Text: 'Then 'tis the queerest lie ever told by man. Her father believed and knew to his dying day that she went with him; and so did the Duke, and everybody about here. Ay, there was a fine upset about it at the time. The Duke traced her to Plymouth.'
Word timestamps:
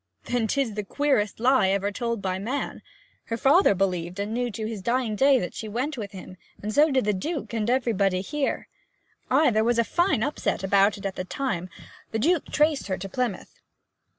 'Then 0.23 0.47
'tis 0.47 0.73
the 0.73 0.83
queerest 0.83 1.39
lie 1.39 1.67
ever 1.69 1.91
told 1.91 2.23
by 2.23 2.39
man. 2.39 2.81
Her 3.25 3.37
father 3.37 3.75
believed 3.75 4.19
and 4.19 4.33
knew 4.33 4.49
to 4.49 4.65
his 4.65 4.81
dying 4.81 5.15
day 5.15 5.37
that 5.37 5.53
she 5.53 5.67
went 5.69 5.95
with 5.95 6.11
him; 6.11 6.37
and 6.59 6.73
so 6.73 6.89
did 6.89 7.05
the 7.05 7.13
Duke, 7.13 7.53
and 7.53 7.69
everybody 7.69 8.17
about 8.21 8.25
here. 8.31 8.67
Ay, 9.29 9.51
there 9.51 9.63
was 9.63 9.77
a 9.77 9.83
fine 9.83 10.23
upset 10.23 10.63
about 10.63 10.97
it 10.97 11.05
at 11.05 11.17
the 11.17 11.23
time. 11.23 11.69
The 12.13 12.17
Duke 12.17 12.47
traced 12.47 12.87
her 12.87 12.97
to 12.97 13.07
Plymouth.' 13.07 13.59